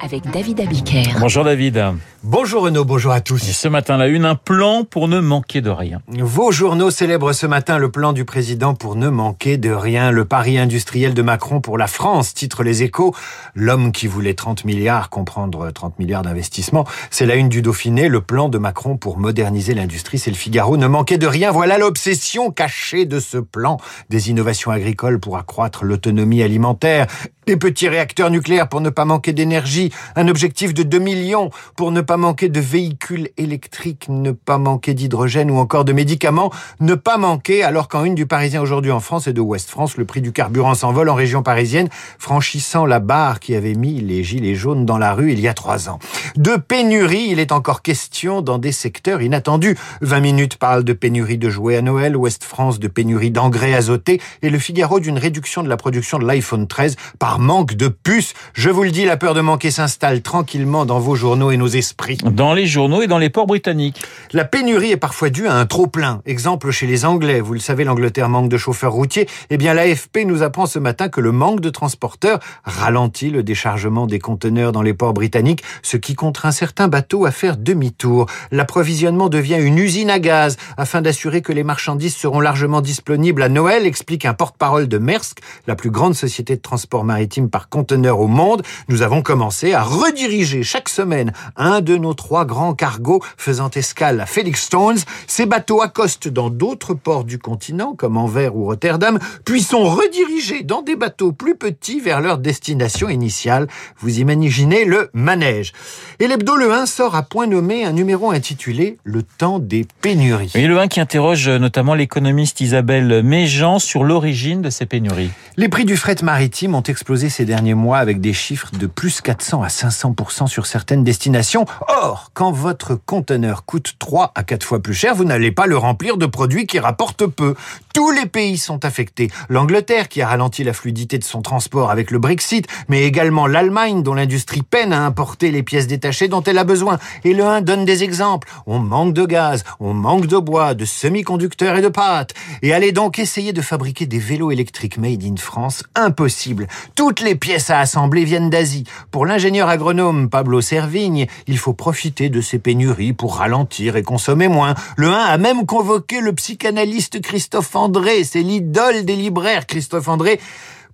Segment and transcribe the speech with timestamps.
[0.00, 1.02] avec David Abiker.
[1.20, 1.82] Bonjour David.
[2.22, 3.38] Bonjour Renaud, bonjour à Et tous.
[3.38, 6.00] ce matin, la une, un plan pour ne manquer de rien.
[6.08, 10.10] Vos journaux célèbrent ce matin le plan du président pour ne manquer de rien.
[10.10, 13.14] Le pari industriel de Macron pour la France, titre les échos.
[13.54, 18.08] L'homme qui voulait 30 milliards, comprendre 30 milliards d'investissements, c'est la une du Dauphiné.
[18.08, 20.76] Le plan de Macron pour moderniser l'industrie, c'est le Figaro.
[20.76, 23.78] Ne manquer de rien, voilà l'obsession cachée de ce plan.
[24.10, 27.06] Des innovations agricoles pour accroître l'autonomie alimentaire.
[27.46, 29.92] Des petits réacteurs nucléaires pour ne pas manquer d'énergie.
[30.14, 34.94] Un objectif de 2 millions pour ne pas manquer de véhicules électriques, ne pas manquer
[34.94, 36.50] d'hydrogène ou encore de médicaments.
[36.80, 39.96] Ne pas manquer, alors qu'en une du Parisien aujourd'hui en France et de Ouest France,
[39.96, 41.88] le prix du carburant s'envole en région parisienne,
[42.18, 45.54] franchissant la barre qui avait mis les gilets jaunes dans la rue il y a
[45.54, 45.98] trois ans.
[46.36, 49.76] De pénurie, il est encore question dans des secteurs inattendus.
[50.02, 54.20] 20 minutes parle de pénurie de jouets à Noël, Ouest France de pénurie d'engrais azotés
[54.42, 58.34] et le Figaro d'une réduction de la production de l'iPhone 13 par manque de puces.
[58.52, 61.68] Je vous le dis, la peur de manquer s'installe tranquillement dans vos journaux et nos
[61.68, 62.18] esprits.
[62.24, 64.02] Dans les journaux et dans les ports britanniques.
[64.32, 66.22] La pénurie est parfois due à un trop-plein.
[66.26, 67.40] Exemple chez les Anglais.
[67.40, 69.28] Vous le savez, l'Angleterre manque de chauffeurs routiers.
[69.50, 74.06] Eh bien, l'AFP nous apprend ce matin que le manque de transporteurs ralentit le déchargement
[74.06, 78.26] des conteneurs dans les ports britanniques, ce qui contraint certains bateaux à faire demi-tour.
[78.50, 83.48] L'approvisionnement devient une usine à gaz afin d'assurer que les marchandises seront largement disponibles à
[83.48, 88.18] Noël, explique un porte-parole de Maersk, la plus grande société de transport maritime par conteneur
[88.18, 88.62] au monde.
[88.88, 94.20] Nous avons commencé à rediriger chaque semaine un de nos trois grands cargos faisant escale
[94.20, 94.98] à Felixstones.
[95.26, 100.62] Ces bateaux accostent dans d'autres ports du continent, comme Anvers ou Rotterdam, puis sont redirigés
[100.62, 103.66] dans des bateaux plus petits vers leur destination initiale.
[103.98, 105.72] Vous imaginez le manège.
[106.18, 110.52] Et l'hebdo Le 1 sort à point nommé un numéro intitulé Le temps des pénuries.
[110.54, 115.30] Et le 1 qui interroge notamment l'économiste Isabelle Méjean sur l'origine de ces pénuries.
[115.56, 119.20] Les prix du fret maritime ont explosé ces derniers mois avec des chiffres de plus
[119.20, 121.64] 400 à 500% sur certaines destinations.
[121.88, 125.76] Or, quand votre conteneur coûte 3 à 4 fois plus cher, vous n'allez pas le
[125.76, 127.54] remplir de produits qui rapportent peu.
[127.94, 129.30] Tous les pays sont affectés.
[129.48, 134.02] L'Angleterre qui a ralenti la fluidité de son transport avec le Brexit, mais également l'Allemagne
[134.02, 136.98] dont l'industrie peine à importer les pièces détachées dont elle a besoin.
[137.24, 138.48] Et le 1 donne des exemples.
[138.66, 142.34] On manque de gaz, on manque de bois, de semi-conducteurs et de pâtes.
[142.60, 146.68] Et allez donc essayer de fabriquer des vélos électriques made in France, impossible.
[146.94, 148.75] Toutes les pièces à assembler viennent d'Asie.
[149.10, 154.48] Pour l'ingénieur agronome Pablo Servigne, il faut profiter de ces pénuries pour ralentir et consommer
[154.48, 154.74] moins.
[154.96, 160.40] Le 1 a même convoqué le psychanalyste Christophe André, c'est l'idole des libraires Christophe André,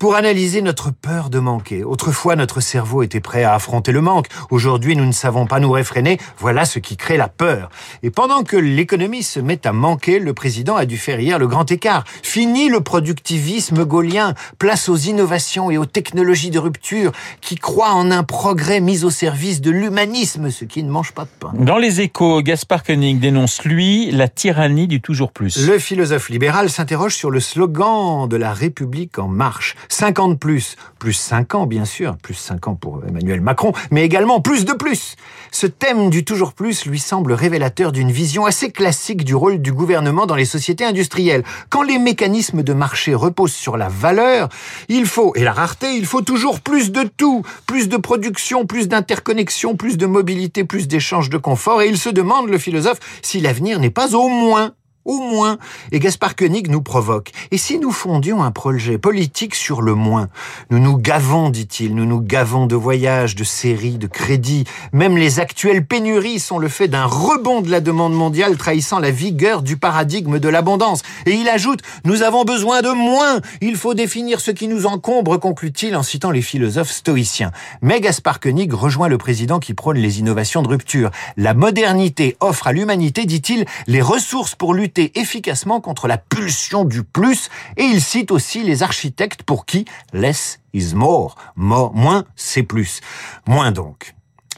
[0.03, 1.85] pour analyser notre peur de manquer.
[1.85, 4.27] Autrefois, notre cerveau était prêt à affronter le manque.
[4.51, 6.19] Aujourd'hui, nous ne savons pas nous réfréner.
[6.39, 7.71] Voilà ce qui crée la peur.
[8.03, 11.47] Et pendant que l'économie se met à manquer, le président a dû faire hier le
[11.47, 12.03] grand écart.
[12.25, 14.35] Fini le productivisme gaulien.
[14.59, 19.11] Place aux innovations et aux technologies de rupture qui croient en un progrès mis au
[19.11, 21.53] service de l'humanisme, ce qui ne mange pas de pain.
[21.55, 25.65] Dans les échos, Gaspard Koenig dénonce, lui, la tyrannie du toujours plus.
[25.65, 29.77] Le philosophe libéral s'interroge sur le slogan de la République en marche.
[29.93, 34.41] 50 plus, plus 5 ans bien sûr, plus 5 ans pour Emmanuel Macron, mais également
[34.41, 35.17] plus de plus.
[35.51, 39.73] Ce thème du toujours plus lui semble révélateur d'une vision assez classique du rôle du
[39.73, 41.45] gouvernement dans les sociétés industrielles.
[41.69, 44.49] Quand les mécanismes de marché reposent sur la valeur,
[44.89, 48.89] il faut, et la rareté, il faut toujours plus de tout, plus de production, plus
[48.89, 53.41] d'interconnexion, plus de mobilité, plus d'échanges de confort, et il se demande, le philosophe, si
[53.41, 54.73] l'avenir n'est pas au moins
[55.05, 55.59] au moins.
[55.91, 57.33] Et Gaspard Koenig nous provoque.
[57.51, 60.29] Et si nous fondions un projet politique sur le moins?
[60.71, 64.65] Nous nous gavons, dit-il, nous nous gavons de voyages, de séries, de crédits.
[64.93, 69.11] Même les actuelles pénuries sont le fait d'un rebond de la demande mondiale trahissant la
[69.11, 71.03] vigueur du paradigme de l'abondance.
[71.27, 73.41] Et il ajoute, nous avons besoin de moins.
[73.61, 77.51] Il faut définir ce qui nous encombre, conclut-il en citant les philosophes stoïciens.
[77.81, 81.11] Mais Gaspard Koenig rejoint le président qui prône les innovations de rupture.
[81.37, 87.03] La modernité offre à l'humanité, dit-il, les ressources pour lutter efficacement contre la pulsion du
[87.03, 92.63] plus et il cite aussi les architectes pour qui less is more, more moins c'est
[92.63, 93.01] plus.
[93.47, 94.15] Moins donc.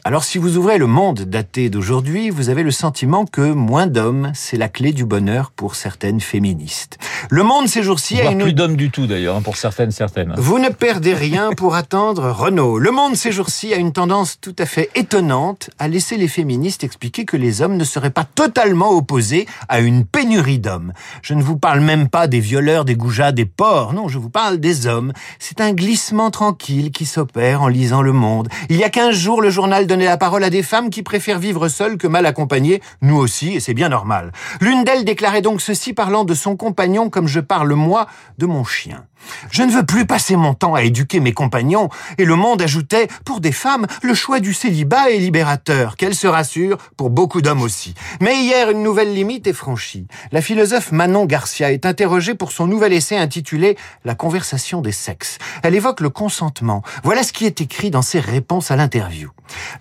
[0.07, 4.31] Alors si vous ouvrez le monde daté d'aujourd'hui, vous avez le sentiment que moins d'hommes,
[4.35, 6.99] c'est la clé du bonheur pour certaines féministes.
[7.31, 8.37] Le monde ces jours-ci a une...
[8.37, 10.35] plus d'hommes du tout d'ailleurs, hein, pour certaines, certaines.
[10.37, 12.77] Vous ne perdez rien pour attendre Renault.
[12.77, 16.83] Le monde ces jours-ci a une tendance tout à fait étonnante à laisser les féministes
[16.83, 20.93] expliquer que les hommes ne seraient pas totalement opposés à une pénurie d'hommes.
[21.23, 23.93] Je ne vous parle même pas des violeurs, des goujats, des porcs.
[23.93, 25.13] Non, je vous parle des hommes.
[25.39, 28.49] C'est un glissement tranquille qui s'opère en lisant Le Monde.
[28.69, 31.39] Il y a 15 jours, le journal de la parole à des femmes qui préfèrent
[31.39, 34.33] vivre seules que mal accompagnées, nous aussi, et c'est bien normal.
[34.59, 38.07] L'une d'elles déclarait donc ceci parlant de son compagnon comme je parle moi
[38.37, 39.05] de mon chien.
[39.51, 41.89] Je ne veux plus passer mon temps à éduquer mes compagnons.
[42.17, 46.27] Et le monde ajoutait, pour des femmes, le choix du célibat est libérateur, qu'elle se
[46.27, 47.93] rassure, pour beaucoup d'hommes aussi.
[48.21, 50.07] Mais hier, une nouvelle limite est franchie.
[50.31, 55.37] La philosophe Manon Garcia est interrogée pour son nouvel essai intitulé La conversation des sexes.
[55.63, 56.83] Elle évoque le consentement.
[57.03, 59.31] Voilà ce qui est écrit dans ses réponses à l'interview.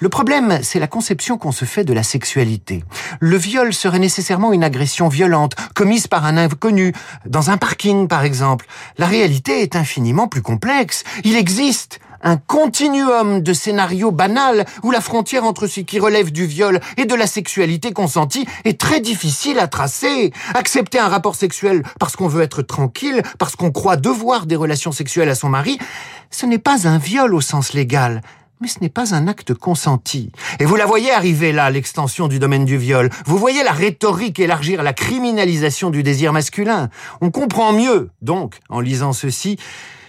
[0.00, 2.84] Le problème, c'est la conception qu'on se fait de la sexualité.
[3.20, 6.92] Le viol serait nécessairement une agression violente, commise par un inconnu,
[7.26, 8.66] dans un parking par exemple.
[8.98, 11.04] La réalité est infiniment plus complexe.
[11.24, 16.46] Il existe un continuum de scénarios banals où la frontière entre ce qui relève du
[16.46, 20.32] viol et de la sexualité consentie est très difficile à tracer.
[20.54, 24.92] Accepter un rapport sexuel parce qu'on veut être tranquille, parce qu'on croit devoir des relations
[24.92, 25.78] sexuelles à son mari,
[26.30, 28.22] ce n'est pas un viol au sens légal
[28.64, 30.32] mais ce n'est pas un acte consenti.
[30.58, 33.10] Et vous la voyez arriver là, l'extension du domaine du viol.
[33.26, 36.88] Vous voyez la rhétorique élargir la criminalisation du désir masculin.
[37.20, 39.58] On comprend mieux, donc, en lisant ceci,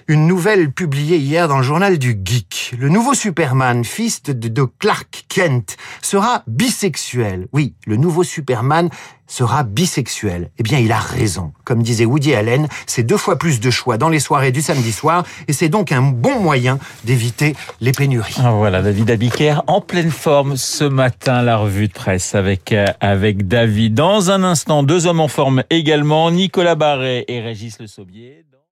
[0.07, 2.75] une nouvelle publiée hier dans le journal du Geek.
[2.77, 7.47] Le nouveau Superman, fils de, Clark Kent, sera bisexuel.
[7.53, 8.89] Oui, le nouveau Superman
[9.27, 10.51] sera bisexuel.
[10.59, 11.53] Eh bien, il a raison.
[11.63, 14.91] Comme disait Woody Allen, c'est deux fois plus de choix dans les soirées du samedi
[14.91, 18.35] soir et c'est donc un bon moyen d'éviter les pénuries.
[18.37, 22.85] Ah, voilà, David Abiker en pleine forme ce matin, la revue de presse avec, euh,
[22.99, 23.95] avec David.
[23.95, 28.45] Dans un instant, deux hommes en forme également, Nicolas Barret et Régis Le Saubier.